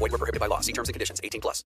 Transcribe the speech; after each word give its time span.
Void 0.00 0.10
were 0.12 0.18
prohibited 0.18 0.40
by 0.40 0.48
law. 0.48 0.60
See 0.60 0.72
terms 0.72 0.88
and 0.88 0.94
conditions. 0.94 1.20
18 1.22 1.40
plus. 1.40 1.64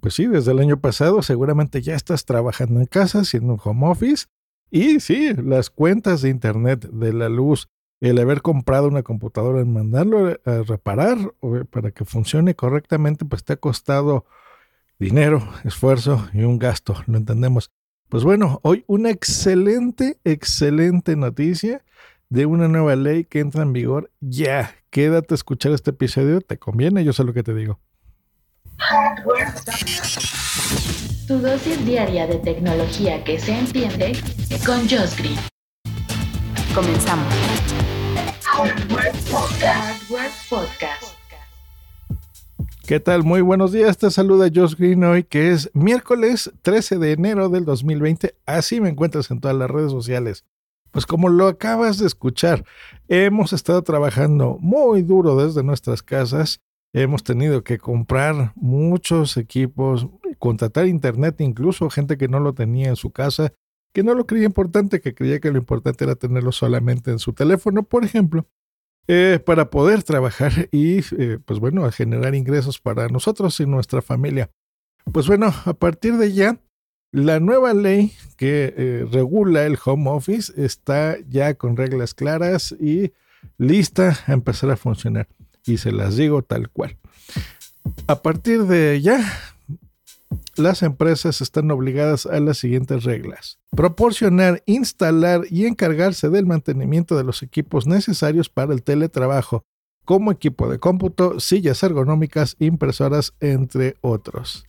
Pues 0.00 0.14
sí, 0.14 0.26
desde 0.26 0.52
el 0.52 0.58
año 0.58 0.80
pasado 0.80 1.22
seguramente 1.22 1.80
ya 1.80 1.94
estás 1.94 2.26
trabajando 2.26 2.78
en 2.80 2.86
casa, 2.86 3.20
haciendo 3.20 3.54
un 3.54 3.60
home 3.62 3.88
office. 3.88 4.26
Y 4.70 5.00
sí, 5.00 5.32
las 5.34 5.70
cuentas 5.70 6.20
de 6.20 6.28
internet, 6.28 6.86
de 6.90 7.12
la 7.14 7.30
luz, 7.30 7.68
el 8.00 8.18
haber 8.18 8.42
comprado 8.42 8.88
una 8.88 9.02
computadora, 9.02 9.60
en 9.60 9.72
mandarlo 9.72 10.38
a 10.44 10.62
reparar 10.62 11.16
o 11.40 11.64
para 11.64 11.90
que 11.90 12.04
funcione 12.04 12.54
correctamente, 12.54 13.24
pues 13.24 13.44
te 13.44 13.54
ha 13.54 13.56
costado 13.56 14.26
dinero, 14.98 15.48
esfuerzo 15.64 16.28
y 16.34 16.42
un 16.42 16.58
gasto, 16.58 17.02
lo 17.06 17.16
entendemos. 17.16 17.70
Pues 18.10 18.24
bueno, 18.24 18.60
hoy 18.62 18.84
una 18.86 19.10
excelente, 19.10 20.18
excelente 20.24 21.16
noticia 21.16 21.82
de 22.30 22.46
una 22.46 22.68
nueva 22.68 22.96
ley 22.96 23.24
que 23.24 23.40
entra 23.40 23.62
en 23.62 23.72
vigor 23.72 24.10
ya. 24.20 24.74
Quédate 24.90 25.34
a 25.34 25.36
escuchar 25.36 25.72
este 25.72 25.90
episodio, 25.90 26.40
te 26.40 26.58
conviene, 26.58 27.04
yo 27.04 27.12
sé 27.12 27.24
lo 27.24 27.32
que 27.32 27.42
te 27.42 27.54
digo. 27.54 27.80
Tu 31.26 31.38
dosis 31.38 31.84
diaria 31.86 32.26
de 32.26 32.36
tecnología 32.36 33.24
que 33.24 33.38
se 33.38 33.58
entiende 33.58 34.12
con 34.66 34.80
Josh 34.88 35.16
Green. 35.18 35.38
Comenzamos. 36.74 37.32
Hardware 38.42 39.12
Podcast. 39.30 41.14
¿Qué 42.86 43.00
tal? 43.00 43.24
Muy 43.24 43.40
buenos 43.40 43.72
días. 43.72 43.96
Te 43.96 44.10
saluda 44.10 44.50
Josh 44.54 44.74
Green 44.76 45.02
hoy, 45.04 45.24
que 45.24 45.52
es 45.52 45.70
miércoles 45.72 46.52
13 46.60 46.98
de 46.98 47.12
enero 47.12 47.48
del 47.48 47.64
2020. 47.64 48.36
Así 48.44 48.80
me 48.80 48.90
encuentras 48.90 49.30
en 49.30 49.40
todas 49.40 49.56
las 49.56 49.70
redes 49.70 49.90
sociales. 49.90 50.44
Pues 50.94 51.06
como 51.06 51.28
lo 51.28 51.48
acabas 51.48 51.98
de 51.98 52.06
escuchar, 52.06 52.64
hemos 53.08 53.52
estado 53.52 53.82
trabajando 53.82 54.58
muy 54.60 55.02
duro 55.02 55.34
desde 55.34 55.64
nuestras 55.64 56.04
casas. 56.04 56.60
Hemos 56.92 57.24
tenido 57.24 57.64
que 57.64 57.78
comprar 57.78 58.52
muchos 58.54 59.36
equipos, 59.36 60.06
contratar 60.38 60.86
internet, 60.86 61.40
incluso 61.40 61.90
gente 61.90 62.16
que 62.16 62.28
no 62.28 62.38
lo 62.38 62.54
tenía 62.54 62.90
en 62.90 62.94
su 62.94 63.10
casa, 63.10 63.52
que 63.92 64.04
no 64.04 64.14
lo 64.14 64.28
creía 64.28 64.46
importante, 64.46 65.00
que 65.00 65.16
creía 65.16 65.40
que 65.40 65.50
lo 65.50 65.58
importante 65.58 66.04
era 66.04 66.14
tenerlo 66.14 66.52
solamente 66.52 67.10
en 67.10 67.18
su 67.18 67.32
teléfono, 67.32 67.82
por 67.82 68.04
ejemplo. 68.04 68.46
Eh, 69.08 69.40
para 69.44 69.70
poder 69.70 70.04
trabajar 70.04 70.68
y, 70.70 71.00
eh, 71.18 71.40
pues 71.44 71.58
bueno, 71.58 71.90
generar 71.90 72.36
ingresos 72.36 72.78
para 72.78 73.08
nosotros 73.08 73.58
y 73.58 73.66
nuestra 73.66 74.00
familia. 74.00 74.48
Pues 75.12 75.26
bueno, 75.26 75.52
a 75.64 75.74
partir 75.74 76.18
de 76.18 76.32
ya, 76.32 76.60
la 77.14 77.38
nueva 77.38 77.74
ley 77.74 78.12
que 78.36 78.74
eh, 78.76 79.06
regula 79.08 79.66
el 79.66 79.78
home 79.82 80.10
office 80.10 80.52
está 80.56 81.16
ya 81.28 81.54
con 81.54 81.76
reglas 81.76 82.12
claras 82.12 82.74
y 82.80 83.12
lista 83.56 84.18
a 84.26 84.32
empezar 84.32 84.72
a 84.72 84.76
funcionar. 84.76 85.28
Y 85.64 85.76
se 85.76 85.92
las 85.92 86.16
digo 86.16 86.42
tal 86.42 86.70
cual. 86.70 86.98
A 88.08 88.20
partir 88.20 88.64
de 88.64 89.00
ya, 89.00 89.24
las 90.56 90.82
empresas 90.82 91.40
están 91.40 91.70
obligadas 91.70 92.26
a 92.26 92.40
las 92.40 92.58
siguientes 92.58 93.04
reglas. 93.04 93.60
Proporcionar, 93.70 94.64
instalar 94.66 95.42
y 95.48 95.66
encargarse 95.66 96.30
del 96.30 96.46
mantenimiento 96.46 97.16
de 97.16 97.22
los 97.22 97.44
equipos 97.44 97.86
necesarios 97.86 98.48
para 98.48 98.74
el 98.74 98.82
teletrabajo, 98.82 99.64
como 100.04 100.32
equipo 100.32 100.68
de 100.68 100.80
cómputo, 100.80 101.38
sillas 101.38 101.80
ergonómicas, 101.84 102.56
impresoras, 102.58 103.34
entre 103.38 103.94
otros. 104.00 104.64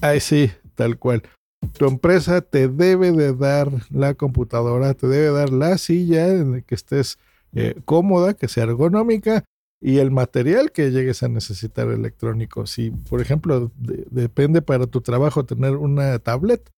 Ahí 0.00 0.20
sí, 0.20 0.50
tal 0.74 0.98
cual. 0.98 1.22
Tu 1.72 1.86
empresa 1.86 2.40
te 2.40 2.68
debe 2.68 3.12
de 3.12 3.34
dar 3.34 3.70
la 3.90 4.14
computadora, 4.14 4.94
te 4.94 5.06
debe 5.06 5.30
dar 5.30 5.50
la 5.50 5.78
silla 5.78 6.28
en 6.28 6.52
la 6.52 6.60
que 6.60 6.74
estés 6.74 7.18
eh, 7.54 7.74
cómoda, 7.84 8.34
que 8.34 8.48
sea 8.48 8.64
ergonómica, 8.64 9.44
y 9.80 9.98
el 9.98 10.10
material 10.10 10.72
que 10.72 10.90
llegues 10.90 11.22
a 11.22 11.28
necesitar 11.28 11.88
electrónico. 11.88 12.66
Si, 12.66 12.90
por 12.90 13.20
ejemplo, 13.20 13.70
depende 13.76 14.62
para 14.62 14.86
tu 14.86 15.00
trabajo 15.00 15.44
tener 15.44 15.76
una 15.76 16.18
tablet, 16.18 16.70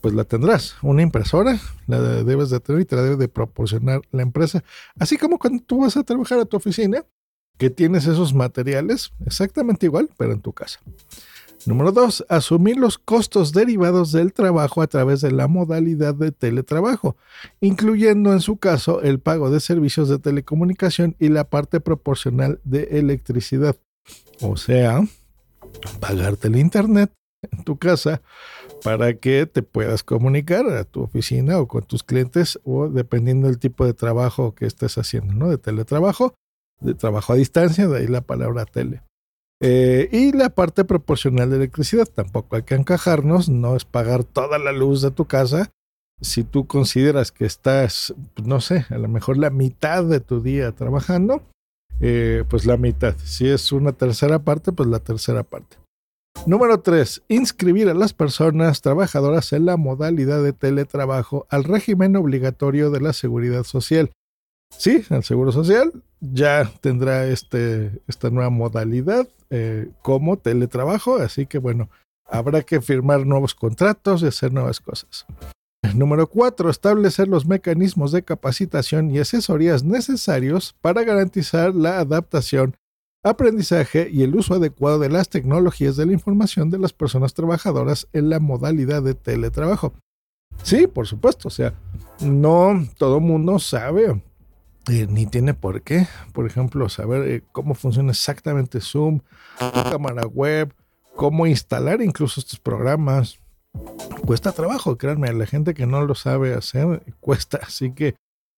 pues 0.00 0.14
la 0.14 0.24
tendrás. 0.24 0.76
Una 0.82 1.02
impresora 1.02 1.58
la 1.86 2.00
debes 2.00 2.50
de 2.50 2.60
tener 2.60 2.82
y 2.82 2.84
te 2.84 2.96
la 2.96 3.02
debe 3.02 3.16
de 3.16 3.28
proporcionar 3.28 4.02
la 4.12 4.22
empresa. 4.22 4.62
Así 4.98 5.16
como 5.16 5.38
cuando 5.38 5.62
tú 5.62 5.80
vas 5.80 5.96
a 5.96 6.04
trabajar 6.04 6.38
a 6.38 6.44
tu 6.44 6.56
oficina, 6.56 7.04
que 7.56 7.70
tienes 7.70 8.06
esos 8.06 8.34
materiales 8.34 9.12
exactamente 9.24 9.86
igual, 9.86 10.10
pero 10.16 10.32
en 10.32 10.40
tu 10.40 10.52
casa. 10.52 10.80
Número 11.66 11.92
dos, 11.92 12.26
asumir 12.28 12.76
los 12.76 12.98
costos 12.98 13.52
derivados 13.52 14.12
del 14.12 14.34
trabajo 14.34 14.82
a 14.82 14.86
través 14.86 15.22
de 15.22 15.30
la 15.30 15.48
modalidad 15.48 16.14
de 16.14 16.30
teletrabajo, 16.30 17.16
incluyendo 17.60 18.32
en 18.34 18.40
su 18.40 18.58
caso 18.58 19.00
el 19.00 19.18
pago 19.18 19.50
de 19.50 19.60
servicios 19.60 20.10
de 20.10 20.18
telecomunicación 20.18 21.16
y 21.18 21.28
la 21.28 21.44
parte 21.44 21.80
proporcional 21.80 22.60
de 22.64 22.98
electricidad. 22.98 23.76
O 24.42 24.58
sea, 24.58 25.00
pagarte 26.00 26.48
el 26.48 26.56
internet 26.56 27.10
en 27.50 27.64
tu 27.64 27.78
casa 27.78 28.20
para 28.82 29.14
que 29.14 29.46
te 29.46 29.62
puedas 29.62 30.02
comunicar 30.02 30.66
a 30.68 30.84
tu 30.84 31.02
oficina 31.02 31.58
o 31.58 31.66
con 31.66 31.84
tus 31.84 32.02
clientes 32.02 32.60
o 32.64 32.88
dependiendo 32.88 33.46
del 33.46 33.58
tipo 33.58 33.86
de 33.86 33.94
trabajo 33.94 34.54
que 34.54 34.66
estés 34.66 34.98
haciendo, 34.98 35.32
¿no? 35.32 35.48
De 35.48 35.56
teletrabajo, 35.56 36.34
de 36.80 36.94
trabajo 36.94 37.32
a 37.32 37.36
distancia, 37.36 37.88
de 37.88 37.98
ahí 37.98 38.06
la 38.06 38.20
palabra 38.20 38.66
tele. 38.66 39.02
Eh, 39.60 40.08
y 40.12 40.32
la 40.32 40.50
parte 40.50 40.84
proporcional 40.84 41.50
de 41.50 41.56
electricidad, 41.56 42.06
tampoco 42.06 42.56
hay 42.56 42.62
que 42.62 42.74
encajarnos, 42.74 43.48
no 43.48 43.76
es 43.76 43.84
pagar 43.84 44.24
toda 44.24 44.58
la 44.58 44.72
luz 44.72 45.02
de 45.02 45.10
tu 45.10 45.26
casa. 45.26 45.70
Si 46.20 46.44
tú 46.44 46.66
consideras 46.66 47.32
que 47.32 47.44
estás, 47.44 48.14
no 48.42 48.60
sé, 48.60 48.86
a 48.90 48.98
lo 48.98 49.08
mejor 49.08 49.36
la 49.36 49.50
mitad 49.50 50.04
de 50.04 50.20
tu 50.20 50.40
día 50.40 50.72
trabajando, 50.72 51.42
eh, 52.00 52.44
pues 52.48 52.66
la 52.66 52.76
mitad. 52.76 53.16
Si 53.24 53.48
es 53.48 53.72
una 53.72 53.92
tercera 53.92 54.38
parte, 54.38 54.72
pues 54.72 54.88
la 54.88 55.00
tercera 55.00 55.42
parte. 55.42 55.76
Número 56.46 56.80
3. 56.80 57.22
Inscribir 57.28 57.88
a 57.88 57.94
las 57.94 58.12
personas 58.12 58.82
trabajadoras 58.82 59.52
en 59.52 59.64
la 59.64 59.76
modalidad 59.76 60.42
de 60.42 60.52
teletrabajo 60.52 61.46
al 61.48 61.64
régimen 61.64 62.16
obligatorio 62.16 62.90
de 62.90 63.00
la 63.00 63.12
seguridad 63.12 63.64
social. 63.64 64.10
Sí, 64.76 65.04
el 65.08 65.22
Seguro 65.22 65.52
Social 65.52 65.92
ya 66.20 66.70
tendrá 66.80 67.26
este, 67.26 68.02
esta 68.08 68.30
nueva 68.30 68.50
modalidad 68.50 69.28
eh, 69.56 69.88
como 70.02 70.36
teletrabajo, 70.36 71.18
así 71.18 71.46
que 71.46 71.58
bueno, 71.58 71.88
habrá 72.26 72.62
que 72.62 72.80
firmar 72.80 73.24
nuevos 73.24 73.54
contratos 73.54 74.22
y 74.22 74.26
hacer 74.26 74.52
nuevas 74.52 74.80
cosas. 74.80 75.26
Número 75.94 76.26
4. 76.26 76.70
Establecer 76.70 77.28
los 77.28 77.46
mecanismos 77.46 78.10
de 78.10 78.24
capacitación 78.24 79.12
y 79.12 79.20
asesorías 79.20 79.84
necesarios 79.84 80.74
para 80.80 81.04
garantizar 81.04 81.72
la 81.72 82.00
adaptación, 82.00 82.76
aprendizaje 83.22 84.08
y 84.10 84.24
el 84.24 84.34
uso 84.34 84.54
adecuado 84.54 84.98
de 84.98 85.10
las 85.10 85.28
tecnologías 85.28 85.94
de 85.94 86.06
la 86.06 86.12
información 86.12 86.68
de 86.70 86.78
las 86.78 86.92
personas 86.92 87.32
trabajadoras 87.32 88.08
en 88.12 88.30
la 88.30 88.40
modalidad 88.40 89.04
de 89.04 89.14
teletrabajo. 89.14 89.94
Sí, 90.64 90.88
por 90.88 91.06
supuesto, 91.06 91.46
o 91.46 91.52
sea, 91.52 91.74
no 92.20 92.88
todo 92.98 93.20
mundo 93.20 93.60
sabe 93.60 94.20
eh, 94.88 95.06
ni 95.08 95.26
tiene 95.26 95.54
por 95.54 95.82
qué, 95.82 96.06
por 96.32 96.46
ejemplo, 96.46 96.88
saber 96.88 97.28
eh, 97.28 97.42
cómo 97.52 97.74
funciona 97.74 98.10
exactamente 98.12 98.80
Zoom, 98.80 99.20
tu 99.58 99.90
cámara 99.90 100.26
web, 100.26 100.74
cómo 101.16 101.46
instalar 101.46 102.02
incluso 102.02 102.40
estos 102.40 102.58
programas. 102.58 103.38
Cuesta 104.26 104.52
trabajo, 104.52 104.96
créanme, 104.96 105.32
la 105.32 105.46
gente 105.46 105.74
que 105.74 105.86
no 105.86 106.04
lo 106.04 106.14
sabe 106.14 106.54
hacer 106.54 107.02
cuesta, 107.20 107.60
así 107.62 107.92
que 107.92 108.14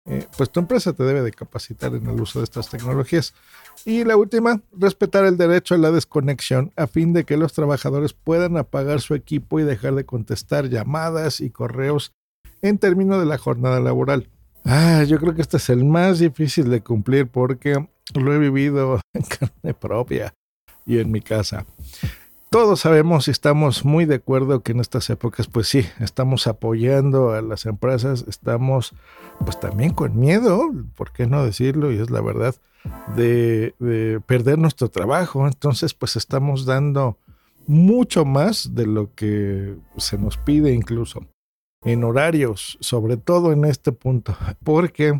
eh, 0.08 0.24
pues 0.36 0.50
tu 0.50 0.60
empresa 0.60 0.92
te 0.92 1.02
debe 1.02 1.22
de 1.22 1.32
capacitar 1.32 1.94
en 1.94 2.06
el 2.06 2.20
uso 2.20 2.38
de 2.38 2.44
estas 2.44 2.70
tecnologías. 2.70 3.34
Y 3.84 4.04
la 4.04 4.16
última, 4.16 4.60
respetar 4.72 5.24
el 5.24 5.36
derecho 5.36 5.74
a 5.74 5.78
la 5.78 5.90
desconexión 5.90 6.72
a 6.76 6.86
fin 6.86 7.12
de 7.12 7.24
que 7.24 7.36
los 7.36 7.52
trabajadores 7.52 8.12
puedan 8.12 8.56
apagar 8.56 9.00
su 9.00 9.14
equipo 9.14 9.58
y 9.58 9.64
dejar 9.64 9.94
de 9.96 10.06
contestar 10.06 10.68
llamadas 10.68 11.40
y 11.40 11.50
correos 11.50 12.12
en 12.62 12.78
términos 12.78 13.18
de 13.18 13.26
la 13.26 13.38
jornada 13.38 13.80
laboral. 13.80 14.28
Ah, 14.68 15.04
yo 15.04 15.20
creo 15.20 15.32
que 15.32 15.42
este 15.42 15.58
es 15.58 15.70
el 15.70 15.84
más 15.84 16.18
difícil 16.18 16.68
de 16.70 16.80
cumplir 16.80 17.28
porque 17.28 17.88
lo 18.14 18.34
he 18.34 18.38
vivido 18.38 19.00
en 19.14 19.22
carne 19.22 19.74
propia 19.74 20.34
y 20.84 20.98
en 20.98 21.12
mi 21.12 21.20
casa. 21.20 21.64
todos 22.50 22.80
sabemos 22.80 23.28
y 23.28 23.30
estamos 23.30 23.84
muy 23.84 24.06
de 24.06 24.16
acuerdo 24.16 24.64
que 24.64 24.72
en 24.72 24.80
estas 24.80 25.08
épocas, 25.08 25.46
pues 25.46 25.68
sí, 25.68 25.86
estamos 26.00 26.48
apoyando 26.48 27.32
a 27.32 27.42
las 27.42 27.64
empresas, 27.64 28.24
estamos 28.26 28.92
pues 29.44 29.60
también 29.60 29.92
con 29.92 30.18
miedo, 30.18 30.68
¿por 30.96 31.12
qué 31.12 31.28
no 31.28 31.44
decirlo? 31.44 31.92
Y 31.92 31.98
es 31.98 32.10
la 32.10 32.20
verdad, 32.20 32.56
de, 33.14 33.76
de 33.78 34.20
perder 34.26 34.58
nuestro 34.58 34.88
trabajo. 34.88 35.46
Entonces, 35.46 35.94
pues 35.94 36.16
estamos 36.16 36.66
dando 36.66 37.18
mucho 37.68 38.24
más 38.24 38.74
de 38.74 38.86
lo 38.86 39.14
que 39.14 39.76
se 39.96 40.18
nos 40.18 40.36
pide 40.38 40.72
incluso 40.72 41.24
en 41.86 42.04
horarios, 42.04 42.76
sobre 42.80 43.16
todo 43.16 43.52
en 43.52 43.64
este 43.64 43.92
punto, 43.92 44.36
porque 44.64 45.18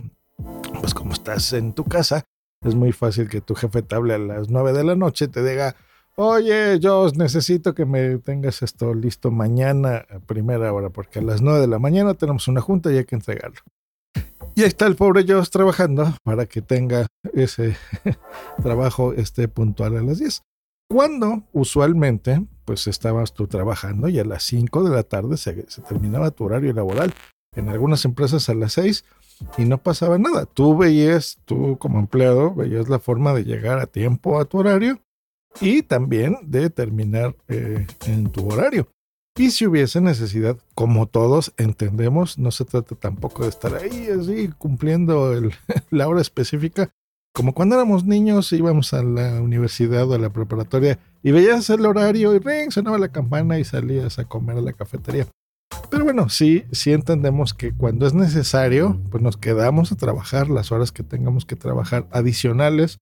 pues 0.80 0.92
como 0.92 1.12
estás 1.12 1.52
en 1.52 1.72
tu 1.72 1.84
casa, 1.84 2.24
es 2.62 2.74
muy 2.74 2.92
fácil 2.92 3.28
que 3.28 3.40
tu 3.40 3.54
jefe 3.54 3.82
te 3.82 3.94
hable 3.94 4.14
a 4.14 4.18
las 4.18 4.50
9 4.50 4.72
de 4.72 4.84
la 4.84 4.96
noche, 4.96 5.28
te 5.28 5.48
diga, 5.48 5.76
oye, 6.16 6.80
yo 6.80 7.08
necesito 7.14 7.74
que 7.74 7.86
me 7.86 8.18
tengas 8.18 8.62
esto 8.62 8.94
listo 8.94 9.30
mañana 9.30 10.04
a 10.10 10.18
primera 10.18 10.72
hora, 10.72 10.90
porque 10.90 11.20
a 11.20 11.22
las 11.22 11.40
9 11.40 11.60
de 11.60 11.68
la 11.68 11.78
mañana 11.78 12.14
tenemos 12.14 12.48
una 12.48 12.60
junta 12.60 12.92
y 12.92 12.98
hay 12.98 13.04
que 13.04 13.14
entregarlo. 13.14 13.60
Y 14.56 14.62
ahí 14.62 14.69
está 14.69 14.86
el 14.86 14.96
pobre 14.96 15.24
Joss 15.28 15.50
trabajando 15.50 16.14
para 16.24 16.46
que 16.46 16.62
tenga 16.62 17.06
ese 17.32 17.76
trabajo 18.62 19.12
este 19.12 19.46
puntual 19.48 19.96
a 19.98 20.02
las 20.02 20.19
10. 20.19 20.42
Cuando 20.88 21.44
usualmente, 21.52 22.44
pues 22.66 22.86
estabas 22.88 23.32
tú 23.32 23.46
trabajando 23.46 24.08
y 24.08 24.18
a 24.18 24.24
las 24.24 24.42
5 24.42 24.82
de 24.82 24.94
la 24.94 25.04
tarde 25.04 25.38
se, 25.38 25.54
terminaba 25.88 26.30
tu 26.32 26.44
horario 26.44 26.74
laboral. 26.74 27.14
En 27.54 27.70
algunas 27.70 28.04
empresas 28.04 28.50
a 28.50 28.54
las 28.54 28.74
6 28.74 29.04
y 29.56 29.64
no 29.64 29.78
pasaba 29.78 30.18
nada. 30.18 30.44
Tú 30.44 30.76
veías, 30.76 31.38
tú 31.46 31.78
como 31.78 31.98
empleado, 31.98 32.54
veías 32.54 32.90
la 32.90 32.98
forma 32.98 33.32
de 33.32 33.44
llegar 33.44 33.78
a 33.78 33.86
tiempo 33.86 34.38
a 34.38 34.44
tu 34.44 34.58
horario 34.58 35.00
y 35.60 35.82
también 35.82 36.36
de 36.42 36.68
terminar 36.68 37.34
eh, 37.48 37.86
en 38.06 38.30
tu 38.30 38.46
horario. 38.52 38.88
Y 39.38 39.50
si 39.50 39.66
hubiese 39.66 40.00
necesidad, 40.00 40.58
como 40.74 41.06
todos 41.06 41.52
entendemos, 41.56 42.38
no 42.38 42.50
se 42.50 42.64
trata 42.64 42.94
tampoco 42.94 43.44
de 43.44 43.50
estar 43.50 43.74
ahí 43.74 44.08
así 44.08 44.48
cumpliendo 44.58 45.40
la 45.90 46.08
hora 46.08 46.20
específica. 46.20 46.90
Como 47.36 47.52
cuando 47.52 47.74
éramos 47.74 48.06
niños, 48.06 48.50
íbamos 48.52 48.94
a 48.94 49.02
la 49.02 49.42
universidad 49.42 50.10
o 50.10 50.14
a 50.14 50.18
la 50.18 50.30
preparatoria 50.30 50.98
y 51.22 51.32
veías 51.32 51.68
el 51.68 51.84
horario 51.84 52.34
y 52.34 52.38
ring, 52.38 52.70
sonaba 52.70 52.96
la 52.96 53.12
campana 53.12 53.58
y 53.58 53.64
salías 53.64 54.18
a 54.18 54.24
comer 54.24 54.56
a 54.56 54.62
la 54.62 54.72
cafetería. 54.72 55.26
Pero 55.90 56.04
bueno, 56.04 56.30
sí, 56.30 56.64
sí 56.72 56.94
entendemos 56.94 57.52
que 57.52 57.74
cuando 57.74 58.06
es 58.06 58.14
necesario, 58.14 58.98
pues 59.10 59.22
nos 59.22 59.36
quedamos 59.36 59.92
a 59.92 59.96
trabajar 59.96 60.48
las 60.48 60.72
horas 60.72 60.92
que 60.92 61.02
tengamos 61.02 61.44
que 61.44 61.56
trabajar 61.56 62.06
adicionales 62.10 63.00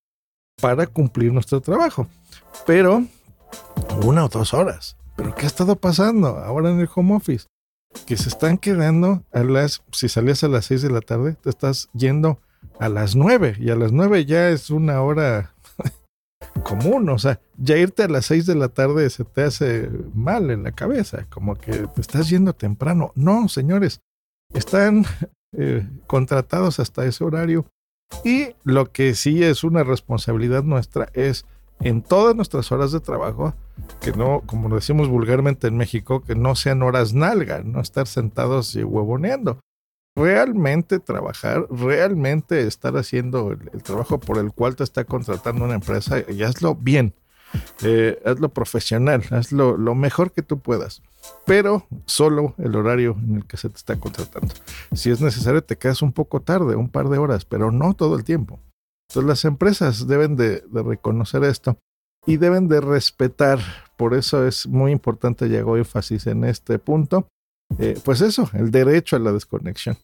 para 0.61 0.85
cumplir 0.85 1.31
nuestro 1.31 1.61
trabajo. 1.61 2.09
Pero 2.67 3.05
una 4.03 4.25
o 4.25 4.27
dos 4.27 4.53
horas. 4.53 4.97
Pero 5.15 5.33
¿qué 5.33 5.45
ha 5.45 5.47
estado 5.47 5.77
pasando 5.77 6.27
ahora 6.27 6.71
en 6.71 6.81
el 6.81 6.89
home 6.93 7.15
office? 7.15 7.45
Que 8.05 8.17
se 8.17 8.27
están 8.27 8.57
quedando 8.57 9.23
a 9.31 9.43
las, 9.43 9.81
si 9.93 10.09
salías 10.09 10.43
a 10.43 10.49
las 10.49 10.65
seis 10.65 10.81
de 10.81 10.89
la 10.89 10.99
tarde, 10.99 11.37
te 11.41 11.49
estás 11.49 11.87
yendo 11.93 12.41
a 12.79 12.89
las 12.89 13.15
nueve 13.15 13.55
y 13.59 13.69
a 13.69 13.75
las 13.75 13.91
nueve 13.91 14.25
ya 14.25 14.49
es 14.49 14.69
una 14.69 15.01
hora 15.01 15.53
común, 16.63 17.09
o 17.09 17.19
sea, 17.19 17.39
ya 17.57 17.77
irte 17.77 18.03
a 18.03 18.07
las 18.07 18.25
6 18.25 18.45
de 18.45 18.55
la 18.55 18.69
tarde 18.69 19.09
se 19.09 19.23
te 19.23 19.43
hace 19.43 19.89
mal 20.13 20.51
en 20.51 20.63
la 20.63 20.71
cabeza, 20.71 21.25
como 21.29 21.55
que 21.55 21.87
te 21.87 22.01
estás 22.01 22.29
yendo 22.29 22.53
temprano. 22.53 23.11
No, 23.15 23.47
señores, 23.49 24.01
están 24.53 25.05
eh, 25.57 25.87
contratados 26.07 26.79
hasta 26.79 27.05
ese 27.05 27.23
horario 27.23 27.65
y 28.23 28.55
lo 28.63 28.91
que 28.91 29.15
sí 29.15 29.43
es 29.43 29.63
una 29.63 29.83
responsabilidad 29.83 30.63
nuestra 30.63 31.09
es 31.13 31.45
en 31.81 32.01
todas 32.01 32.35
nuestras 32.35 32.71
horas 32.71 32.91
de 32.91 33.01
trabajo, 33.01 33.53
que 33.99 34.11
no, 34.13 34.43
como 34.45 34.73
decimos 34.73 35.09
vulgarmente 35.09 35.67
en 35.67 35.75
México, 35.75 36.23
que 36.23 36.35
no 36.35 36.55
sean 36.55 36.83
horas 36.83 37.13
nalga, 37.13 37.61
no 37.63 37.81
estar 37.81 38.07
sentados 38.07 38.75
y 38.75 38.83
huevoneando 38.83 39.59
realmente 40.15 40.99
trabajar, 40.99 41.67
realmente 41.69 42.61
estar 42.61 42.95
haciendo 42.97 43.51
el, 43.51 43.83
trabajo 43.83 44.19
por 44.19 44.37
el 44.37 44.51
cual 44.53 44.75
te 44.75 44.83
está 44.83 45.03
contratando 45.03 45.65
una 45.65 45.75
empresa 45.75 46.23
y 46.29 46.43
hazlo 46.43 46.75
bien, 46.75 47.13
eh, 47.83 48.21
hazlo 48.25 48.49
profesional, 48.49 49.23
hazlo 49.31 49.77
lo 49.77 49.93
mejor 49.93 50.31
que 50.31 50.41
tú 50.41 50.59
puedas, 50.59 51.01
pero 51.45 51.87
solo 52.05 52.55
el 52.57 52.75
horario 52.75 53.17
en 53.21 53.37
el 53.37 53.45
que 53.45 53.57
se 53.57 53.69
te 53.69 53.77
está 53.77 53.99
contratando. 53.99 54.53
Si 54.93 55.11
es 55.11 55.21
necesario, 55.21 55.63
te 55.63 55.77
quedas 55.77 56.01
un 56.01 56.13
poco 56.13 56.41
tarde, 56.41 56.75
un 56.75 56.89
par 56.89 57.09
de 57.09 57.17
horas, 57.17 57.45
pero 57.45 57.71
no 57.71 57.93
todo 57.93 58.15
el 58.15 58.23
tiempo. 58.23 58.59
Entonces 59.09 59.27
las 59.27 59.45
empresas 59.45 60.07
deben 60.07 60.35
de, 60.35 60.63
reconocer 60.71 61.43
esto 61.43 61.77
y 62.25 62.37
deben 62.37 62.67
de 62.67 62.81
respetar, 62.81 63.59
por 63.97 64.13
eso 64.13 64.47
es 64.47 64.67
muy 64.67 64.91
importante 64.91 65.47
y 65.47 65.55
hago 65.55 65.77
énfasis 65.77 66.27
en 66.27 66.43
este 66.43 66.79
punto, 66.79 67.27
eh, 67.79 67.99
pues 68.03 68.21
eso, 68.21 68.49
el 68.53 68.71
derecho 68.71 69.15
a 69.15 69.19
la 69.19 69.31
desconexión. 69.31 69.97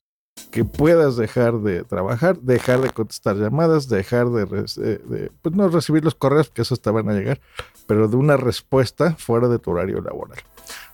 Que 0.49 0.63
puedas 0.63 1.17
dejar 1.17 1.59
de 1.59 1.83
trabajar, 1.83 2.39
dejar 2.39 2.81
de 2.81 2.89
contestar 2.89 3.35
llamadas, 3.35 3.89
dejar 3.89 4.29
de, 4.29 4.45
de, 4.45 5.31
pues 5.41 5.55
no 5.55 5.67
recibir 5.67 6.03
los 6.03 6.15
correos, 6.15 6.47
porque 6.47 6.61
esos 6.61 6.81
te 6.81 6.89
van 6.89 7.09
a 7.09 7.13
llegar, 7.13 7.41
pero 7.85 8.07
de 8.07 8.15
una 8.15 8.37
respuesta 8.37 9.15
fuera 9.15 9.49
de 9.49 9.59
tu 9.59 9.71
horario 9.71 10.01
laboral. 10.01 10.39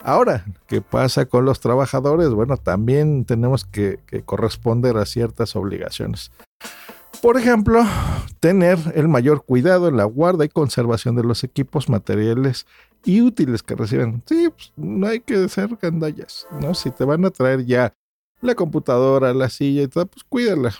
Ahora, 0.01 0.45
¿qué 0.67 0.81
pasa 0.81 1.25
con 1.25 1.45
los 1.45 1.59
trabajadores? 1.59 2.29
Bueno, 2.29 2.57
también 2.57 3.25
tenemos 3.25 3.63
que, 3.63 3.99
que 4.07 4.23
corresponder 4.23 4.97
a 4.97 5.05
ciertas 5.05 5.55
obligaciones. 5.55 6.31
Por 7.21 7.37
ejemplo, 7.37 7.83
tener 8.39 8.77
el 8.93 9.07
mayor 9.07 9.43
cuidado 9.43 9.87
en 9.87 9.97
la 9.97 10.03
guarda 10.03 10.45
y 10.45 10.49
conservación 10.49 11.15
de 11.15 11.23
los 11.23 11.43
equipos, 11.43 11.89
materiales 11.89 12.67
y 13.05 13.21
útiles 13.21 13.63
que 13.63 13.75
reciben. 13.75 14.23
Sí, 14.25 14.49
pues, 14.49 14.73
no 14.75 15.07
hay 15.07 15.19
que 15.19 15.47
ser 15.49 15.77
gandallas, 15.81 16.47
¿no? 16.61 16.73
Si 16.73 16.91
te 16.91 17.05
van 17.05 17.25
a 17.25 17.31
traer 17.31 17.65
ya 17.65 17.93
la 18.41 18.55
computadora, 18.55 19.33
la 19.33 19.49
silla 19.49 19.83
y 19.83 19.87
todo, 19.87 20.05
pues 20.05 20.23
cuídala, 20.23 20.73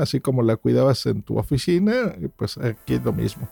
así 0.00 0.20
como 0.20 0.42
la 0.42 0.56
cuidabas 0.56 1.04
en 1.06 1.22
tu 1.22 1.38
oficina, 1.38 2.14
pues 2.36 2.56
aquí 2.56 2.94
es 2.94 3.04
lo 3.04 3.12
mismo. 3.12 3.48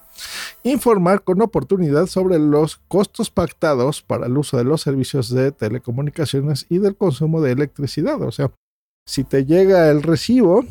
Informar 0.62 1.23
con 1.23 1.43
oportunidad 1.43 2.06
sobre 2.06 2.38
los 2.38 2.76
costos 2.88 3.31
pactados 3.31 4.00
para 4.00 4.26
el 4.26 4.38
uso 4.38 4.56
de 4.56 4.64
los 4.64 4.81
servicios 4.81 5.29
de 5.29 5.53
telecomunicaciones 5.53 6.67
y 6.70 6.79
del 6.79 6.97
consumo 6.97 7.43
de 7.43 7.53
electricidad. 7.53 8.23
O 8.23 8.32
sea, 8.32 8.50
si 9.06 9.25
te 9.25 9.44
llega 9.44 9.91
el 9.91 10.03
recibo, 10.03 10.64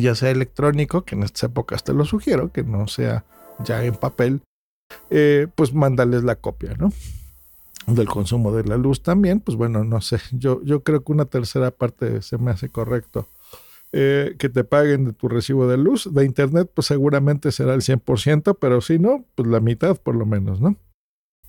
ya 0.00 0.14
sea 0.14 0.30
electrónico, 0.30 1.02
que 1.02 1.16
en 1.16 1.24
estas 1.24 1.50
épocas 1.50 1.82
te 1.82 1.94
lo 1.94 2.04
sugiero, 2.04 2.52
que 2.52 2.62
no 2.62 2.86
sea 2.86 3.24
ya 3.64 3.82
en 3.84 3.96
papel, 3.96 4.42
eh, 5.10 5.46
pues 5.54 5.72
mándales 5.72 6.24
la 6.24 6.36
copia, 6.36 6.74
¿no? 6.78 6.92
Del 7.86 8.08
consumo 8.08 8.52
de 8.52 8.64
la 8.64 8.76
luz 8.76 9.02
también, 9.02 9.40
pues 9.40 9.56
bueno, 9.56 9.82
no 9.84 10.00
sé, 10.00 10.20
yo, 10.32 10.62
yo 10.62 10.82
creo 10.82 11.02
que 11.02 11.12
una 11.12 11.24
tercera 11.24 11.70
parte 11.70 12.20
se 12.22 12.36
me 12.36 12.50
hace 12.50 12.68
correcto. 12.68 13.28
Eh, 13.90 14.36
que 14.38 14.50
te 14.50 14.64
paguen 14.64 15.06
de 15.06 15.12
tu 15.14 15.28
recibo 15.28 15.66
de 15.66 15.78
luz. 15.78 16.12
De 16.12 16.24
internet, 16.24 16.70
pues 16.74 16.86
seguramente 16.86 17.52
será 17.52 17.72
el 17.72 17.80
100%, 17.80 18.58
pero 18.60 18.80
si 18.82 18.98
no, 18.98 19.24
pues 19.34 19.48
la 19.48 19.60
mitad 19.60 19.96
por 19.96 20.14
lo 20.14 20.26
menos, 20.26 20.60
¿no? 20.60 20.76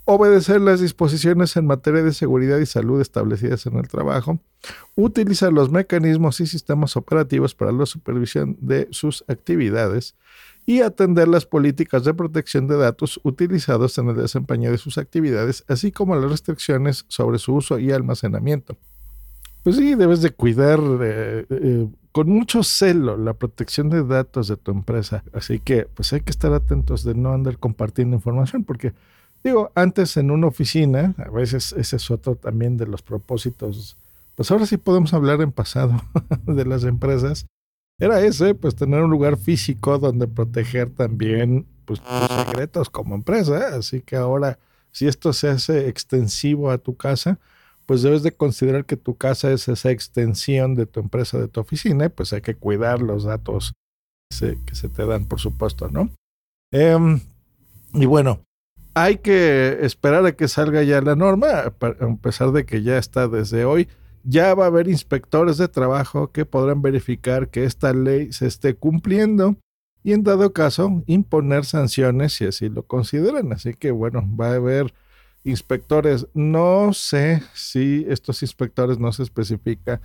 Obedecer 0.05 0.61
las 0.61 0.79
disposiciones 0.79 1.55
en 1.57 1.67
materia 1.67 2.01
de 2.01 2.13
seguridad 2.13 2.57
y 2.57 2.65
salud 2.65 3.01
establecidas 3.01 3.65
en 3.65 3.75
el 3.75 3.87
trabajo. 3.87 4.39
Utilizar 4.95 5.51
los 5.51 5.69
mecanismos 5.69 6.39
y 6.39 6.47
sistemas 6.47 6.95
operativos 6.95 7.53
para 7.53 7.71
la 7.71 7.85
supervisión 7.85 8.57
de 8.59 8.87
sus 8.89 9.23
actividades 9.27 10.15
y 10.69 10.81
atender 10.81 11.27
las 11.27 11.47
políticas 11.47 12.03
de 12.03 12.13
protección 12.13 12.67
de 12.67 12.77
datos 12.77 13.19
utilizados 13.23 13.97
en 13.97 14.09
el 14.09 14.17
desempeño 14.17 14.69
de 14.69 14.77
sus 14.77 14.99
actividades, 14.99 15.63
así 15.67 15.91
como 15.91 16.15
las 16.15 16.29
restricciones 16.29 17.05
sobre 17.07 17.39
su 17.39 17.55
uso 17.55 17.79
y 17.79 17.91
almacenamiento. 17.91 18.77
Pues 19.63 19.77
sí, 19.77 19.95
debes 19.95 20.21
de 20.21 20.29
cuidar 20.29 20.79
eh, 21.01 21.47
eh, 21.49 21.87
con 22.11 22.29
mucho 22.29 22.61
celo 22.61 23.17
la 23.17 23.33
protección 23.33 23.89
de 23.89 24.03
datos 24.03 24.47
de 24.47 24.57
tu 24.57 24.69
empresa. 24.69 25.23
Así 25.33 25.57
que 25.57 25.87
pues 25.91 26.13
hay 26.13 26.21
que 26.21 26.29
estar 26.29 26.53
atentos 26.53 27.03
de 27.03 27.15
no 27.15 27.33
andar 27.33 27.57
compartiendo 27.57 28.15
información 28.15 28.63
porque 28.63 28.93
digo, 29.43 29.71
antes 29.73 30.17
en 30.17 30.29
una 30.29 30.45
oficina, 30.45 31.15
a 31.17 31.31
veces 31.31 31.73
ese 31.79 31.95
es 31.95 32.11
otro 32.11 32.35
también 32.35 32.77
de 32.77 32.85
los 32.85 33.01
propósitos, 33.01 33.97
pues 34.35 34.51
ahora 34.51 34.67
sí 34.67 34.77
podemos 34.77 35.15
hablar 35.15 35.41
en 35.41 35.51
pasado 35.51 35.99
de 36.45 36.65
las 36.65 36.83
empresas, 36.83 37.47
era 37.99 38.21
ese, 38.21 38.55
pues 38.55 38.75
tener 38.75 39.01
un 39.01 39.11
lugar 39.11 39.37
físico 39.37 39.99
donde 39.99 40.27
proteger 40.27 40.89
también 40.89 41.65
pues, 41.85 42.01
tus 42.01 42.37
secretos 42.37 42.89
como 42.89 43.15
empresa. 43.15 43.75
Así 43.75 44.01
que 44.01 44.15
ahora, 44.15 44.57
si 44.91 45.07
esto 45.07 45.33
se 45.33 45.49
hace 45.49 45.89
extensivo 45.89 46.71
a 46.71 46.77
tu 46.77 46.95
casa, 46.95 47.39
pues 47.85 48.01
debes 48.01 48.23
de 48.23 48.31
considerar 48.31 48.85
que 48.85 48.95
tu 48.95 49.15
casa 49.15 49.51
es 49.51 49.67
esa 49.67 49.91
extensión 49.91 50.75
de 50.75 50.85
tu 50.85 50.99
empresa, 50.99 51.39
de 51.39 51.47
tu 51.47 51.59
oficina, 51.59 52.05
y 52.05 52.09
pues 52.09 52.31
hay 52.33 52.41
que 52.41 52.55
cuidar 52.55 53.01
los 53.01 53.23
datos 53.23 53.73
que 54.29 54.75
se, 54.75 54.89
te 54.89 55.05
dan, 55.05 55.25
por 55.25 55.39
supuesto, 55.39 55.89
¿no? 55.89 56.09
Eh, 56.71 57.19
y 57.93 58.05
bueno, 58.05 58.43
hay 58.93 59.17
que 59.17 59.79
esperar 59.81 60.25
a 60.25 60.33
que 60.33 60.47
salga 60.47 60.83
ya 60.83 61.01
la 61.01 61.15
norma, 61.15 61.47
a 61.49 62.15
pesar 62.21 62.51
de 62.51 62.65
que 62.65 62.83
ya 62.83 62.97
está 62.97 63.27
desde 63.27 63.65
hoy 63.65 63.87
ya 64.23 64.53
va 64.53 64.65
a 64.65 64.67
haber 64.67 64.87
inspectores 64.87 65.57
de 65.57 65.67
trabajo 65.67 66.31
que 66.31 66.45
podrán 66.45 66.81
verificar 66.81 67.49
que 67.49 67.63
esta 67.63 67.93
ley 67.93 68.31
se 68.31 68.47
esté 68.47 68.75
cumpliendo 68.75 69.55
y 70.03 70.13
en 70.13 70.23
dado 70.23 70.53
caso 70.53 71.03
imponer 71.07 71.65
sanciones 71.65 72.33
si 72.33 72.45
así 72.45 72.69
lo 72.69 72.83
consideran. 72.83 73.51
Así 73.53 73.73
que 73.73 73.91
bueno, 73.91 74.27
va 74.39 74.51
a 74.51 74.55
haber 74.55 74.93
inspectores. 75.43 76.27
No 76.33 76.93
sé 76.93 77.43
si 77.53 78.05
estos 78.07 78.41
inspectores 78.41 78.99
no 78.99 79.11
se 79.11 79.23
especifica, 79.23 80.01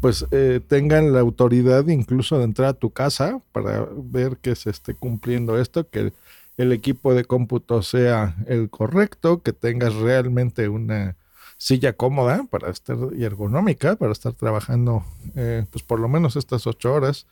pues 0.00 0.26
eh, 0.30 0.60
tengan 0.66 1.12
la 1.12 1.20
autoridad 1.20 1.86
incluso 1.88 2.38
de 2.38 2.44
entrar 2.44 2.68
a 2.68 2.74
tu 2.74 2.90
casa 2.90 3.40
para 3.52 3.88
ver 3.96 4.36
que 4.38 4.54
se 4.54 4.70
esté 4.70 4.94
cumpliendo 4.94 5.58
esto, 5.58 5.88
que 5.88 6.12
el 6.56 6.72
equipo 6.72 7.14
de 7.14 7.24
cómputo 7.24 7.82
sea 7.82 8.36
el 8.46 8.70
correcto, 8.70 9.42
que 9.42 9.52
tengas 9.52 9.94
realmente 9.94 10.68
una 10.68 11.16
silla 11.58 11.94
cómoda 11.94 12.46
para 12.50 12.70
estar 12.70 12.96
y 13.16 13.24
ergonómica 13.24 13.96
para 13.96 14.12
estar 14.12 14.32
trabajando 14.34 15.04
eh, 15.34 15.64
pues 15.70 15.82
por 15.82 16.00
lo 16.00 16.08
menos 16.08 16.36
estas 16.36 16.66
ocho 16.66 16.92
horas 16.92 17.26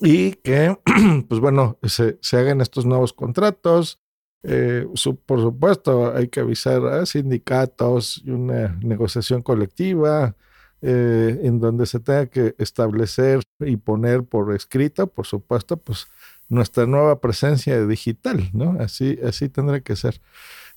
y 0.00 0.32
que 0.32 0.76
pues 1.28 1.40
bueno 1.40 1.78
se, 1.82 2.18
se 2.20 2.36
hagan 2.36 2.60
estos 2.60 2.86
nuevos 2.86 3.12
contratos 3.12 3.98
eh, 4.42 4.86
por 5.26 5.40
supuesto, 5.40 6.14
hay 6.14 6.28
que 6.28 6.40
avisar 6.40 6.86
a 6.86 7.06
sindicatos 7.06 8.22
y 8.24 8.30
una 8.30 8.78
negociación 8.82 9.42
colectiva 9.42 10.36
eh, 10.80 11.40
en 11.42 11.58
donde 11.58 11.86
se 11.86 11.98
tenga 11.98 12.26
que 12.26 12.54
establecer 12.58 13.42
y 13.58 13.76
poner 13.76 14.22
por 14.24 14.54
escrito, 14.54 15.08
por 15.08 15.26
supuesto, 15.26 15.76
pues 15.76 16.06
nuestra 16.48 16.86
nueva 16.86 17.20
presencia 17.20 17.84
digital, 17.84 18.48
¿no? 18.52 18.76
Así, 18.80 19.18
así 19.24 19.48
tendrá 19.48 19.80
que 19.80 19.96
ser. 19.96 20.20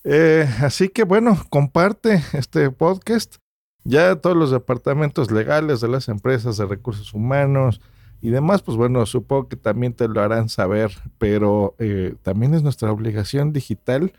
Eh, 0.03 0.47
así 0.61 0.89
que 0.89 1.03
bueno, 1.03 1.37
comparte 1.49 2.23
este 2.33 2.69
podcast. 2.71 3.35
Ya 3.83 4.15
todos 4.15 4.37
los 4.37 4.51
departamentos 4.51 5.31
legales 5.31 5.81
de 5.81 5.87
las 5.87 6.07
empresas 6.07 6.57
de 6.57 6.67
recursos 6.67 7.13
humanos, 7.13 7.81
y 8.21 8.29
demás, 8.29 8.61
pues 8.61 8.77
bueno, 8.77 9.05
supongo 9.05 9.49
que 9.49 9.55
también 9.55 9.93
te 9.93 10.07
lo 10.07 10.21
harán 10.21 10.47
saber, 10.47 10.91
pero 11.17 11.75
eh, 11.79 12.13
también 12.21 12.53
es 12.53 12.61
nuestra 12.61 12.91
obligación 12.91 13.51
digital 13.51 14.13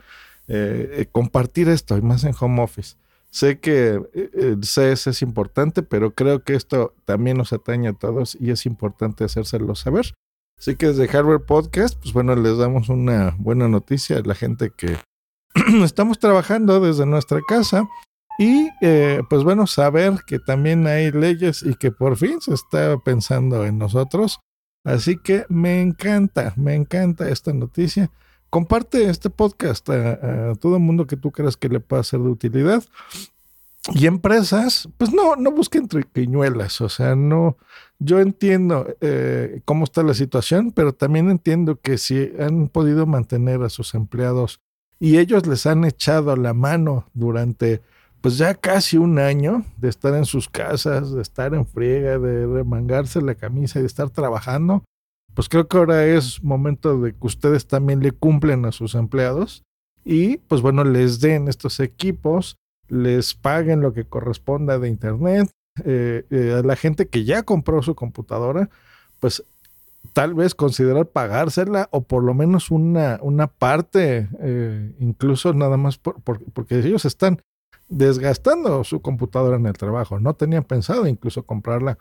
eh, 0.48 0.90
eh, 0.94 1.06
compartir 1.10 1.68
esto, 1.68 1.96
y 1.96 2.02
más 2.02 2.24
en 2.24 2.34
home 2.38 2.62
office. 2.62 2.96
Sé 3.30 3.60
que 3.60 4.02
el 4.12 4.60
CS 4.60 5.06
es 5.06 5.22
importante, 5.22 5.82
pero 5.82 6.10
creo 6.10 6.42
que 6.42 6.54
esto 6.54 6.94
también 7.06 7.38
nos 7.38 7.52
atañe 7.52 7.88
a 7.88 7.92
todos 7.94 8.36
y 8.38 8.50
es 8.50 8.66
importante 8.66 9.24
hacérselo 9.24 9.74
saber. 9.74 10.12
Así 10.58 10.76
que 10.76 10.88
desde 10.88 11.08
Hardware 11.08 11.40
Podcast, 11.40 11.98
pues 11.98 12.12
bueno, 12.12 12.36
les 12.36 12.58
damos 12.58 12.90
una 12.90 13.34
buena 13.38 13.68
noticia 13.68 14.18
a 14.18 14.22
la 14.22 14.34
gente 14.34 14.70
que 14.76 14.98
estamos 15.84 16.18
trabajando 16.18 16.80
desde 16.80 17.06
nuestra 17.06 17.40
casa 17.46 17.88
y 18.38 18.70
eh, 18.80 19.22
pues 19.28 19.44
bueno, 19.44 19.66
saber 19.66 20.20
que 20.26 20.38
también 20.38 20.86
hay 20.86 21.10
leyes 21.12 21.62
y 21.62 21.74
que 21.74 21.90
por 21.90 22.16
fin 22.16 22.40
se 22.40 22.54
está 22.54 22.98
pensando 22.98 23.64
en 23.64 23.78
nosotros. 23.78 24.40
Así 24.84 25.16
que 25.16 25.44
me 25.48 25.80
encanta, 25.80 26.54
me 26.56 26.74
encanta 26.74 27.28
esta 27.28 27.52
noticia. 27.52 28.10
Comparte 28.50 29.08
este 29.08 29.30
podcast 29.30 29.88
a, 29.90 30.54
todo 30.60 30.76
el 30.76 30.82
mundo 30.82 31.06
que 31.06 31.16
tú 31.16 31.30
creas 31.30 31.56
que 31.56 31.68
le 31.68 31.80
pueda 31.80 32.02
ser 32.02 32.20
de 32.20 32.28
utilidad. 32.28 32.82
Y 33.94 34.06
empresas, 34.06 34.88
pues 34.96 35.12
no, 35.12 35.34
no 35.36 35.50
busquen 35.50 35.88
triquiñuelas, 35.88 36.80
o 36.80 36.88
sea, 36.88 37.16
no, 37.16 37.56
yo 37.98 38.20
entiendo 38.20 38.86
eh, 39.00 39.60
cómo 39.64 39.82
está 39.82 40.04
la 40.04 40.14
situación, 40.14 40.70
pero 40.70 40.92
también 40.92 41.30
entiendo 41.30 41.80
que 41.80 41.98
si 41.98 42.30
han 42.38 42.68
podido 42.68 43.06
mantener 43.06 43.60
a 43.62 43.68
sus 43.68 43.94
empleados 43.94 44.60
y 45.02 45.18
ellos 45.18 45.48
les 45.48 45.66
han 45.66 45.84
echado 45.84 46.36
la 46.36 46.54
mano 46.54 47.08
durante 47.12 47.82
pues 48.20 48.38
ya 48.38 48.54
casi 48.54 48.98
un 48.98 49.18
año 49.18 49.64
de 49.76 49.88
estar 49.88 50.14
en 50.14 50.24
sus 50.24 50.48
casas, 50.48 51.10
de 51.12 51.20
estar 51.20 51.54
en 51.54 51.66
friega, 51.66 52.20
de 52.20 52.46
remangarse 52.46 53.20
la 53.20 53.34
camisa 53.34 53.80
y 53.80 53.82
de 53.82 53.88
estar 53.88 54.10
trabajando, 54.10 54.84
pues 55.34 55.48
creo 55.48 55.66
que 55.66 55.76
ahora 55.76 56.06
es 56.06 56.40
momento 56.44 57.00
de 57.00 57.14
que 57.14 57.26
ustedes 57.26 57.66
también 57.66 57.98
le 57.98 58.12
cumplen 58.12 58.64
a 58.64 58.70
sus 58.70 58.94
empleados 58.94 59.64
y 60.04 60.36
pues 60.36 60.60
bueno, 60.60 60.84
les 60.84 61.18
den 61.18 61.48
estos 61.48 61.80
equipos, 61.80 62.54
les 62.86 63.34
paguen 63.34 63.80
lo 63.80 63.92
que 63.92 64.04
corresponda 64.04 64.78
de 64.78 64.88
internet. 64.88 65.50
Eh, 65.84 66.26
eh, 66.30 66.54
a 66.60 66.62
la 66.62 66.76
gente 66.76 67.08
que 67.08 67.24
ya 67.24 67.42
compró 67.42 67.82
su 67.82 67.96
computadora, 67.96 68.70
pues 69.18 69.42
tal 70.12 70.34
vez 70.34 70.54
considerar 70.54 71.06
pagársela 71.06 71.88
o 71.90 72.02
por 72.02 72.22
lo 72.22 72.34
menos 72.34 72.70
una, 72.70 73.18
una 73.22 73.46
parte, 73.46 74.28
eh, 74.40 74.94
incluso 74.98 75.52
nada 75.54 75.76
más 75.76 75.98
porque 75.98 76.78
ellos 76.78 77.04
están 77.04 77.40
desgastando 77.88 78.84
su 78.84 79.00
computadora 79.00 79.56
en 79.56 79.66
el 79.66 79.74
trabajo. 79.74 80.18
No 80.18 80.34
tenían 80.34 80.64
pensado 80.64 81.06
incluso 81.06 81.44
comprarla. 81.44 81.98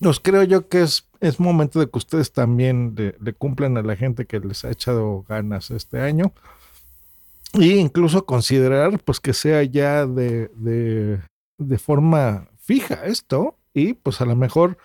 Pues 0.00 0.20
creo 0.20 0.42
yo 0.42 0.68
que 0.68 0.82
es, 0.82 1.08
es 1.20 1.40
momento 1.40 1.80
de 1.80 1.88
que 1.88 1.98
ustedes 1.98 2.32
también 2.32 2.94
le, 2.96 3.32
cumplan 3.32 3.76
a 3.76 3.82
la 3.82 3.96
gente 3.96 4.26
que 4.26 4.40
les 4.40 4.64
ha 4.64 4.70
echado 4.70 5.24
ganas 5.28 5.70
este 5.70 6.00
año. 6.00 6.32
E 7.54 7.66
incluso 7.66 8.26
considerar 8.26 8.98
pues 9.04 9.20
que 9.20 9.32
sea 9.32 9.62
ya 9.62 10.06
de, 10.06 10.48
de, 10.56 11.20
de 11.58 11.78
forma 11.78 12.48
fija 12.58 13.06
esto 13.06 13.56
y 13.72 13.94
pues 13.94 14.20
a 14.20 14.24
lo 14.24 14.34
mejor 14.34 14.76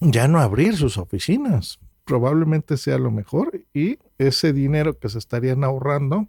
ya 0.00 0.28
no 0.28 0.40
abrir 0.40 0.76
sus 0.76 0.98
oficinas. 0.98 1.78
Probablemente 2.04 2.76
sea 2.76 2.98
lo 2.98 3.10
mejor 3.10 3.62
y 3.72 3.98
ese 4.18 4.52
dinero 4.52 4.98
que 4.98 5.08
se 5.08 5.18
estarían 5.18 5.62
ahorrando 5.64 6.28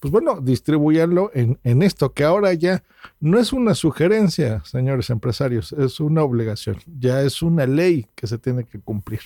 pues 0.00 0.10
bueno, 0.10 0.40
distribuyanlo 0.40 1.30
en, 1.34 1.58
en, 1.62 1.82
esto, 1.82 2.14
que 2.14 2.24
ahora 2.24 2.54
ya 2.54 2.82
no 3.20 3.38
es 3.38 3.52
una 3.52 3.74
sugerencia, 3.74 4.62
señores 4.64 5.10
empresarios, 5.10 5.72
es 5.72 6.00
una 6.00 6.22
obligación, 6.22 6.78
ya 6.98 7.20
es 7.20 7.42
una 7.42 7.66
ley 7.66 8.06
que 8.14 8.26
se 8.26 8.38
tiene 8.38 8.64
que 8.64 8.80
cumplir. 8.80 9.20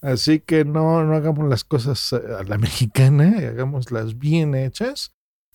Así 0.00 0.38
que 0.38 0.64
no, 0.64 1.04
no 1.04 1.16
hagamos 1.16 1.48
las 1.48 1.64
cosas 1.64 2.12
a 2.12 2.44
la 2.44 2.58
mexicana, 2.58 3.34
hagámoslas 3.38 4.16
bien 4.16 4.54
hechas, 4.54 5.12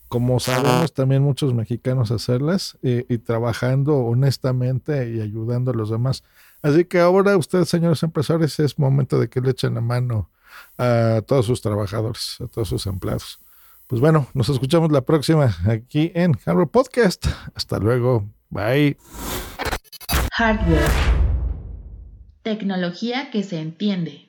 como 0.09 0.39
sabemos 0.39 0.93
también 0.93 1.23
muchos 1.23 1.53
mexicanos 1.53 2.11
hacerlas, 2.11 2.77
eh, 2.81 3.05
y 3.07 3.19
trabajando 3.19 3.97
honestamente 3.97 5.11
y 5.11 5.21
ayudando 5.21 5.71
a 5.71 5.75
los 5.75 5.89
demás. 5.89 6.23
Así 6.61 6.85
que 6.85 6.99
ahora 6.99 7.37
ustedes, 7.37 7.69
señores 7.69 8.03
empresarios, 8.03 8.59
es 8.59 8.77
momento 8.77 9.19
de 9.19 9.29
que 9.29 9.39
le 9.39 9.51
echen 9.51 9.75
la 9.75 9.81
mano 9.81 10.29
a 10.77 11.21
todos 11.25 11.45
sus 11.45 11.61
trabajadores, 11.61 12.37
a 12.41 12.47
todos 12.47 12.67
sus 12.67 12.85
empleados. 12.87 13.39
Pues 13.87 14.01
bueno, 14.01 14.27
nos 14.33 14.49
escuchamos 14.49 14.91
la 14.91 15.01
próxima 15.01 15.55
aquí 15.67 16.11
en 16.15 16.33
Hardware 16.33 16.67
Podcast. 16.67 17.27
Hasta 17.55 17.79
luego. 17.79 18.27
Bye. 18.49 18.97
Hardware. 20.33 20.89
Tecnología 22.41 23.29
que 23.31 23.43
se 23.43 23.59
entiende. 23.59 24.28